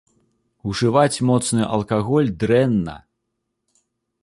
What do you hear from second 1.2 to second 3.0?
моцны алкаголь дрэнна!